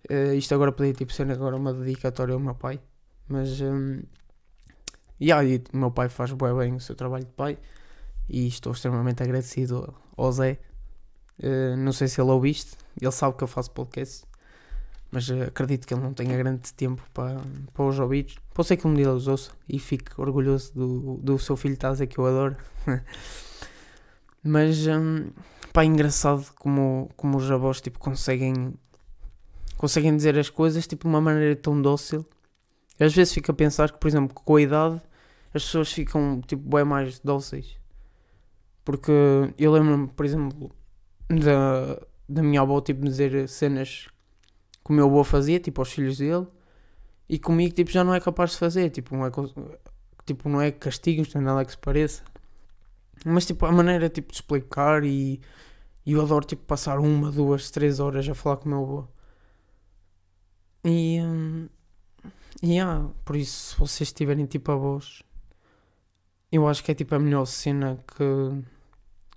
Uh, 0.10 0.34
isto 0.36 0.54
agora 0.54 0.72
podia 0.72 0.94
tipo, 0.94 1.14
ser 1.14 1.30
agora 1.32 1.56
uma 1.56 1.74
dedicatória 1.74 2.34
ao 2.34 2.40
meu 2.40 2.56
pai. 2.56 2.80
Mas. 3.28 3.62
Um, 3.62 4.04
yeah, 5.22 5.44
e 5.48 5.64
o 5.74 5.78
meu 5.78 5.92
pai 5.92 6.10
faz 6.10 6.32
bem 6.34 6.76
o 6.76 6.80
seu 6.80 6.96
trabalho 6.96 7.26
de 7.26 7.32
pai. 7.32 7.58
E 8.30 8.48
estou 8.48 8.72
extremamente 8.74 9.24
agradecido 9.24 9.94
ao 10.16 10.32
Zé. 10.32 10.60
Uh, 11.40 11.76
não 11.78 11.92
sei 11.92 12.08
se 12.08 12.22
ele 12.22 12.32
ouviste. 12.32 12.78
Ele 13.02 13.12
sabe 13.12 13.38
que 13.38 13.44
eu 13.44 13.48
faço 13.48 13.72
podcast. 13.72 14.26
Mas 15.14 15.30
uh, 15.30 15.44
acredito 15.44 15.86
que 15.86 15.94
ele 15.94 16.02
não 16.02 16.12
tenha 16.12 16.36
grande 16.36 16.74
tempo 16.74 17.00
para, 17.14 17.40
para 17.72 17.86
os 17.86 18.00
ouvir. 18.00 18.34
Pode 18.52 18.68
ser 18.68 18.78
que 18.78 18.88
um 18.88 18.96
dia 18.96 19.06
ele 19.06 19.14
os 19.14 19.28
ouça 19.28 19.52
e 19.70 19.78
fique 19.78 20.20
orgulhoso 20.20 20.74
do, 20.74 21.18
do 21.22 21.38
seu 21.38 21.56
filho 21.56 21.76
estar 21.76 21.90
a 21.90 21.92
dizer 21.92 22.08
que 22.08 22.18
eu 22.18 22.26
adoro. 22.26 22.58
Mas. 24.44 24.88
Um, 24.88 25.30
pá, 25.72 25.84
é 25.84 25.86
engraçado 25.86 26.52
como, 26.56 27.12
como 27.16 27.38
os 27.38 27.52
avós 27.52 27.80
tipo, 27.80 28.00
conseguem 28.00 28.74
conseguem 29.78 30.16
dizer 30.16 30.36
as 30.40 30.50
coisas 30.50 30.88
tipo, 30.88 31.04
de 31.04 31.10
uma 31.10 31.22
maneira 31.22 31.56
tão 31.56 31.80
dócil. 31.80 32.26
Eu, 32.98 33.06
às 33.06 33.14
vezes 33.14 33.34
fico 33.34 33.52
a 33.52 33.54
pensar 33.54 33.92
que, 33.92 34.00
por 34.00 34.08
exemplo, 34.08 34.34
com 34.34 34.56
a 34.56 34.62
idade 34.62 35.02
as 35.54 35.64
pessoas 35.64 35.92
ficam 35.92 36.42
tipo 36.42 36.68
bem 36.76 36.84
mais 36.84 37.20
dóceis. 37.20 37.78
Porque 38.84 39.12
eu 39.60 39.72
lembro-me, 39.72 40.08
por 40.08 40.26
exemplo, 40.26 40.72
da, 41.30 42.02
da 42.28 42.42
minha 42.42 42.62
avó 42.62 42.82
tipo, 42.82 43.06
dizer 43.06 43.48
cenas 43.48 44.08
que 44.84 44.92
o 44.92 44.94
meu 44.94 45.08
avô 45.08 45.24
fazia, 45.24 45.60
tipo 45.60 45.82
aos 45.82 45.92
filhos 45.92 46.18
dele, 46.18 46.48
e 47.30 47.40
comigo 47.40 47.74
tipo, 47.74 47.92
já 47.92 48.04
não 48.04 48.14
é 48.14 48.20
capaz 48.20 48.52
de 48.52 48.58
fazer. 48.58 48.90
Tipo, 48.90 49.16
não 49.16 49.26
é, 49.26 49.32
tipo, 50.26 50.50
não 50.50 50.62
é 50.62 50.72
castigos, 50.72 51.34
não 51.34 51.42
é 51.42 51.46
nada 51.46 51.66
que 51.66 51.72
se 51.72 51.78
pareça. 51.78 52.24
Mas 53.26 53.46
tipo, 53.46 53.66
a 53.66 53.72
maneira 53.72 54.10
tipo, 54.10 54.30
de 54.30 54.36
explicar 54.36 55.04
e, 55.06 55.42
e 56.06 56.14
eu 56.14 56.22
adoro 56.22 56.46
tipo, 56.46 56.64
passar 56.66 57.00
uma, 57.00 57.32
duas, 57.32 57.72
três 57.72 58.00
horas 58.00 58.28
a 58.30 58.36
falar 58.36 58.58
com 58.58 58.66
o 58.66 58.70
meu 58.70 58.84
avô. 58.84 59.08
E. 60.86 61.20
Um, 61.22 61.70
yeah, 62.64 63.10
por 63.26 63.36
isso, 63.36 63.72
se 63.74 63.80
vocês 63.80 64.12
tiverem 64.14 64.46
tipo 64.46 64.72
avós, 64.72 65.24
eu 66.52 66.68
acho 66.68 66.84
que 66.84 66.92
é 66.92 66.96
tipo 66.96 67.16
a 67.16 67.20
melhor 67.20 67.46
cena 67.46 67.98
que, 68.08 68.24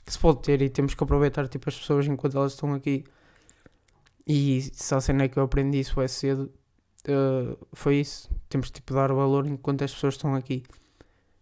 que 0.04 0.12
se 0.12 0.18
pode 0.18 0.42
ter 0.42 0.60
e 0.62 0.68
temos 0.70 0.94
que 0.94 1.02
aproveitar 1.02 1.48
tipo 1.48 1.68
as 1.68 1.78
pessoas 1.78 2.06
enquanto 2.06 2.36
elas 2.36 2.52
estão 2.52 2.74
aqui. 2.74 3.04
E 4.26 4.62
se 4.72 4.94
a 4.94 5.00
cena 5.00 5.24
é 5.24 5.28
que 5.28 5.38
eu 5.38 5.44
aprendi 5.44 5.78
isso 5.80 6.00
é 6.00 6.08
cedo, 6.08 6.52
uh, 7.08 7.66
foi 7.72 8.00
isso. 8.00 8.30
Temos 8.48 8.70
tipo 8.70 8.92
dar 8.92 9.12
valor 9.12 9.46
enquanto 9.46 9.84
as 9.84 9.94
pessoas 9.94 10.14
estão 10.14 10.34
aqui. 10.34 10.64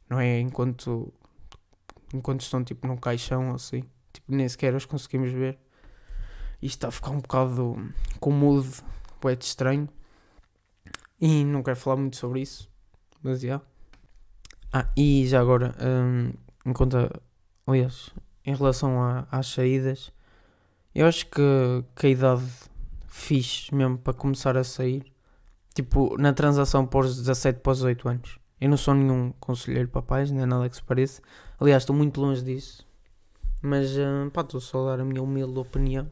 Não 0.08 0.20
é 0.20 0.38
enquanto 0.38 1.12
enquanto 2.12 2.42
estão 2.42 2.62
tipo 2.62 2.86
num 2.86 2.96
caixão 2.96 3.54
assim. 3.54 3.84
Tipo, 4.12 4.34
nem 4.34 4.48
sequer 4.48 4.74
as 4.74 4.84
conseguimos 4.84 5.32
ver. 5.32 5.58
E 6.60 6.66
está 6.66 6.88
a 6.88 6.90
ficar 6.90 7.10
um 7.10 7.20
bocado 7.20 7.76
com 8.20 8.30
mood 8.30 8.68
bué 9.20 9.36
estranho. 9.40 9.88
E 11.20 11.44
não 11.44 11.62
quero 11.62 11.76
falar 11.76 11.96
muito 11.96 12.16
sobre 12.16 12.42
isso. 12.42 12.70
Mas 13.22 13.40
já. 13.40 13.46
Yeah. 13.46 13.64
Ah, 14.72 14.90
e 14.96 15.24
já 15.26 15.40
agora, 15.40 15.72
um, 15.80 16.72
conta, 16.72 17.08
aliás, 17.64 18.10
em 18.44 18.54
relação 18.56 19.00
a, 19.00 19.26
às 19.30 19.46
saídas, 19.46 20.12
eu 20.92 21.06
acho 21.06 21.26
que, 21.26 21.84
que 21.94 22.08
a 22.08 22.10
idade 22.10 22.44
fixe 23.14 23.72
mesmo 23.72 23.96
para 23.96 24.12
começar 24.12 24.56
a 24.56 24.64
sair, 24.64 25.04
tipo, 25.72 26.18
na 26.18 26.32
transação 26.32 26.84
pós 26.84 27.16
17 27.16 27.60
para 27.60 27.70
os 27.70 27.78
18 27.78 28.08
anos. 28.08 28.38
Eu 28.60 28.68
não 28.68 28.76
sou 28.76 28.92
nenhum 28.92 29.32
conselheiro 29.38 29.88
para 29.88 30.02
pais, 30.02 30.30
nada 30.32 30.68
que 30.68 30.76
se 30.76 30.82
pareça. 30.82 31.22
Aliás, 31.58 31.84
estou 31.84 31.94
muito 31.94 32.20
longe 32.20 32.42
disso. 32.42 32.86
Mas, 33.62 33.96
uh, 33.96 34.30
pá, 34.32 34.40
estou 34.40 34.60
só 34.60 34.86
a 34.86 34.96
dar 34.96 35.02
a 35.02 35.04
minha 35.04 35.22
humilde 35.22 35.58
opinião. 35.58 36.10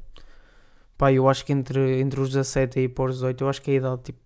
Pá, 0.96 1.12
eu 1.12 1.28
acho 1.28 1.44
que 1.44 1.52
entre, 1.52 2.00
entre 2.00 2.20
os 2.20 2.30
17 2.30 2.80
e 2.80 2.88
por 2.88 3.10
os 3.10 3.16
18, 3.16 3.44
eu 3.44 3.48
acho 3.48 3.60
que 3.62 3.72
é 3.72 3.74
a 3.74 3.76
idade, 3.78 4.02
tipo, 4.04 4.20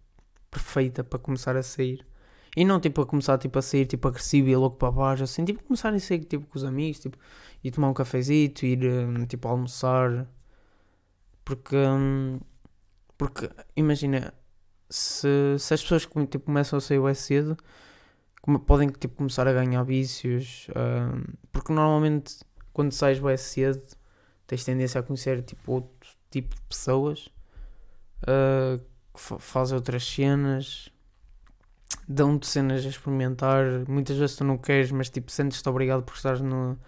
perfeita 0.51 1.03
para 1.03 1.19
começar 1.19 1.57
a 1.57 1.63
sair. 1.63 2.07
E 2.55 2.65
não, 2.65 2.79
tipo, 2.79 3.01
a 3.01 3.07
começar, 3.07 3.39
tipo, 3.39 3.59
a 3.59 3.63
sair, 3.63 3.87
tipo, 3.87 4.07
agressivo 4.07 4.49
e 4.49 4.57
louco 4.57 4.77
para 4.77 4.91
baixo, 4.91 5.25
assim. 5.25 5.45
Tipo, 5.45 5.63
começar 5.65 5.95
a 5.95 5.99
sair, 5.99 6.25
tipo, 6.25 6.47
com 6.47 6.59
os 6.59 6.65
amigos, 6.65 7.01
tipo, 7.01 7.17
ir 7.65 7.71
tomar 7.71 7.89
um 7.89 7.95
cafezito, 7.95 8.67
ir, 8.67 8.85
um, 8.85 9.25
tipo, 9.27 9.49
almoçar. 9.49 10.27
Porque, 11.45 11.77
um, 11.77 12.39
porque, 13.19 13.51
imagina, 13.75 14.33
se, 14.89 15.57
se 15.59 15.75
as 15.75 15.83
pessoas, 15.83 16.07
tipo, 16.29 16.41
começam 16.41 16.77
a 16.79 16.81
sair 16.81 17.01
mais 17.01 17.19
cedo 17.19 17.57
podem 18.65 18.89
tipo, 18.89 19.17
começar 19.17 19.49
a 19.49 19.53
ganhar 19.53 19.83
vícios, 19.83 20.69
uh, 20.71 21.37
porque 21.51 21.73
normalmente 21.73 22.37
quando 22.73 22.93
sais 22.93 23.19
bem 23.19 23.37
cedo 23.37 23.83
tens 24.47 24.65
tendência 24.65 25.01
a 25.01 25.03
conhecer 25.03 25.43
tipo, 25.43 25.73
outro 25.73 26.11
tipo 26.31 26.55
de 26.55 26.63
pessoas 26.63 27.29
uh, 28.23 28.79
que 29.13 29.21
fazem 29.41 29.75
outras 29.75 30.07
cenas, 30.07 30.89
dão-te 32.07 32.47
cenas 32.47 32.87
a 32.87 32.89
experimentar. 32.89 33.65
Muitas 33.89 34.17
vezes 34.17 34.37
tu 34.37 34.45
não 34.45 34.57
queres, 34.57 34.93
mas 34.93 35.11
tipo, 35.11 35.31
sentes-te 35.33 35.69
obrigado 35.69 36.05
por 36.05 36.15
estar 36.15 36.39
no, 36.39 36.79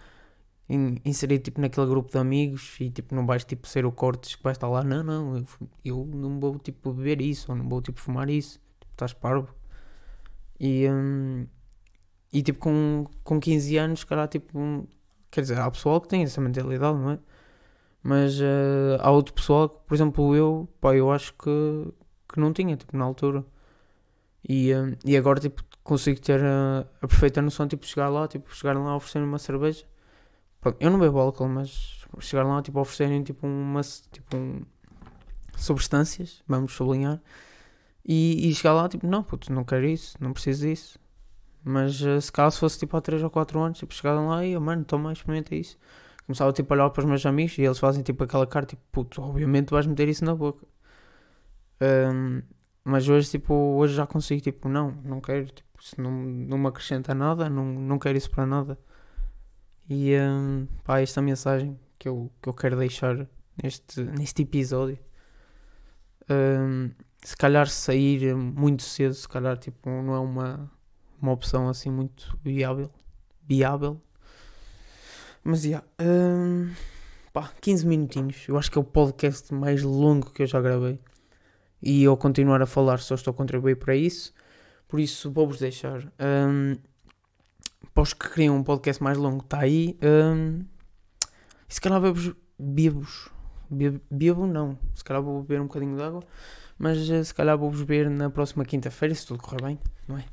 in, 0.69 0.99
inserido 1.05 1.43
tipo, 1.45 1.61
naquele 1.61 1.87
grupo 1.87 2.11
de 2.11 2.19
amigos 2.19 2.77
e 2.81 2.91
tipo, 2.91 3.15
não 3.15 3.27
vais 3.27 3.45
tipo, 3.45 3.67
ser 3.67 3.87
o 3.87 3.93
cortes 3.93 4.35
que 4.37 4.43
vais 4.43 4.57
estar 4.57 4.69
lá. 4.69 4.83
Não, 4.85 5.03
não, 5.03 5.37
eu, 5.37 5.47
eu 5.85 6.07
não 6.07 6.39
vou 6.39 6.59
tipo, 6.59 6.93
beber 6.93 7.21
isso 7.21 7.51
ou 7.51 7.57
não 7.59 7.69
vou 7.69 7.81
tipo, 7.83 8.01
fumar 8.01 8.29
isso. 8.31 8.61
Tipo, 8.81 8.93
estás 8.93 9.13
parvo. 9.13 9.55
E, 10.61 10.89
um, 10.91 11.47
e 12.33 12.43
tipo, 12.43 12.59
com, 12.59 13.07
com 13.25 13.41
15 13.41 13.77
anos, 13.79 14.05
cara, 14.05 14.27
tipo, 14.29 14.89
quer 15.31 15.43
dizer, 15.43 15.59
há 15.59 15.71
pessoal 15.71 16.01
que 16.01 16.09
tem 16.09 16.23
essa 16.23 16.41
mentalidade, 16.41 16.99
não 16.99 17.13
é? 17.13 17.19
Mas 18.03 18.41
uh, 18.41 18.99
há 19.01 19.11
outro 19.11 19.35
pessoal 19.35 19.69
que, 19.69 19.79
por 19.87 19.95
exemplo, 19.95 20.35
eu, 20.37 20.69
pá, 20.81 20.95
eu 20.95 21.11
acho 21.11 21.33
que, 21.35 21.93
que 22.33 22.41
não 22.41 22.53
tinha, 22.53 22.77
tipo, 22.77 22.97
na 22.97 23.05
altura. 23.05 23.45
E, 24.49 24.73
uh, 24.73 24.97
e 25.05 25.17
agora, 25.17 25.41
tipo, 25.41 25.63
consigo 25.83 26.21
ter 26.21 26.43
a, 26.45 26.87
a 27.03 27.09
perfeita 27.09 27.43
noção, 27.43 27.67
tipo, 27.69 27.87
chegar 27.87 28.09
lá, 28.09 28.29
tipo, 28.29 28.55
chegar 28.55 28.75
lá 28.79 28.97
oferecerem 28.97 29.29
uma 29.29 29.39
cerveja. 29.39 29.87
Eu 30.81 30.91
não 30.91 30.99
bebo 30.99 31.19
álcool, 31.19 31.49
mas 31.49 32.05
chegar 32.21 32.45
lá, 32.45 32.61
tipo, 32.63 32.81
oferecerem, 32.81 33.23
tipo, 33.23 33.47
umas, 33.47 34.03
tipo, 34.13 34.37
um, 34.37 34.63
substâncias, 35.57 36.43
vamos 36.47 36.73
sublinhar. 36.73 37.21
E, 38.05 38.49
e 38.49 38.55
chegar 38.55 38.73
lá, 38.75 38.89
tipo, 38.89 39.07
não, 39.07 39.23
puto, 39.23 39.53
não 39.53 39.65
quero 39.65 39.87
isso, 39.87 40.17
não 40.21 40.33
preciso 40.33 40.67
disso. 40.67 40.99
Mas 41.63 42.01
uh, 42.03 42.21
se 42.21 42.33
caso 42.33 42.59
fosse 42.59 42.79
tipo 42.79 42.97
há 42.97 43.01
3 43.01 43.23
ou 43.23 43.31
4 43.31 43.61
anos, 43.61 43.79
tipo, 43.79 43.93
chegavam 43.93 44.29
lá 44.29 44.45
e 44.45 44.53
eu, 44.53 44.61
mano, 44.61 44.85
toma, 44.85 45.13
experimenta 45.13 45.55
isso. 45.55 45.79
Começava 46.27 46.53
tipo 46.53 46.73
a 46.73 46.77
olhar 46.77 46.91
para 46.91 47.01
os 47.01 47.07
meus 47.07 47.25
amigos 47.27 47.57
e 47.59 47.63
eles 47.63 47.79
fazem 47.79 48.03
tipo 48.03 48.25
aquela 48.25 48.47
cara, 48.47 48.67
tipo, 48.67 48.83
puto, 48.93 49.21
obviamente 49.23 49.71
vais 49.71 49.87
meter 49.87 50.09
isso 50.09 50.25
na 50.25 50.35
boca. 50.35 50.67
Um, 51.81 52.43
mas 52.85 53.09
hoje, 53.09 53.31
tipo, 53.31 53.55
hoje 53.55 53.95
já 53.95 54.07
consigo, 54.07 54.41
tipo, 54.41 54.69
não, 54.69 54.93
não 55.05 55.21
quero, 55.21 55.47
tipo, 55.47 55.83
se 55.83 56.01
não, 56.01 56.11
não 56.11 56.59
me 56.59 56.69
acrescenta 56.69 57.15
nada, 57.15 57.49
não, 57.51 57.65
não 57.65 57.99
quero 57.99 58.17
isso 58.17 58.31
para 58.31 58.47
nada. 58.47 58.79
E 59.89 60.15
um, 60.19 60.67
pá, 60.85 61.01
esta 61.01 61.23
mensagem 61.23 61.79
que 61.99 62.09
eu, 62.09 62.31
que 62.43 62.49
eu 62.49 62.55
quero 62.55 62.77
deixar 62.77 63.27
neste, 63.63 64.03
neste 64.03 64.43
episódio. 64.43 64.99
Um, 66.31 66.91
se 67.25 67.37
calhar 67.37 67.69
sair 67.69 68.35
muito 68.35 68.83
cedo, 68.83 69.15
se 69.15 69.29
calhar 69.29 69.57
tipo, 69.57 69.89
não 69.89 70.15
é 70.15 70.19
uma, 70.19 70.71
uma 71.21 71.33
opção 71.33 71.69
assim 71.69 71.91
muito 71.91 72.39
viável. 72.43 72.91
viável. 73.43 74.01
Mas 75.43 75.63
já. 75.63 75.69
Yeah, 75.69 75.87
um, 76.01 76.71
pá, 77.33 77.51
15 77.61 77.87
minutinhos. 77.87 78.47
Eu 78.47 78.59
acho 78.59 78.71
que 78.71 78.79
é 78.79 78.81
o 78.81 78.85
podcast 78.85 79.53
mais 79.55 79.83
longo 79.83 80.31
que 80.31 80.43
eu 80.43 80.47
já 80.47 80.61
gravei. 80.61 81.01
E 81.81 82.03
eu 82.03 82.17
continuar 82.17 82.61
a 82.61 82.67
falar 82.67 82.99
só 82.99 83.15
estou 83.15 83.31
a 83.31 83.35
contribuir 83.35 83.77
para 83.77 83.97
isso. 83.97 84.33
Por 84.87 85.01
isso 85.01 85.31
vou-vos 85.31 85.59
deixar. 85.59 86.13
Um, 86.21 86.77
para 87.95 88.03
os 88.03 88.13
que 88.13 88.29
queriam 88.29 88.57
um 88.57 88.63
podcast 88.63 89.03
mais 89.03 89.17
longo, 89.19 89.43
está 89.43 89.61
aí. 89.61 89.99
Um, 90.03 90.65
e 91.69 91.75
se 91.75 91.81
calhar 91.81 92.01
bebos. 92.01 92.35
Bebos. 92.59 93.31
Bebo 94.11 94.47
não. 94.47 94.79
Se 94.95 95.05
calhar 95.05 95.23
vou 95.23 95.43
beber 95.43 95.61
um 95.61 95.67
bocadinho 95.67 95.97
de 95.97 96.03
água. 96.03 96.23
Mas 96.79 97.09
uh, 97.11 97.25
se 97.25 97.35
calhar 97.35 97.59
vou-vos 97.59 97.81
ver 97.83 98.09
na 98.09 98.31
próxima 98.31 98.65
quinta-feira, 98.65 99.15
se 99.15 99.27
tudo 99.27 99.43
correr 99.43 99.63
bem, 99.63 99.79
não 100.07 100.17
é? 100.17 100.25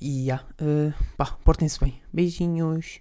E. 0.00 0.26
Yeah, 0.26 0.44
uh, 0.60 0.94
pá, 1.16 1.26
portem-se 1.44 1.78
bem. 1.78 2.00
Beijinhos. 2.12 3.00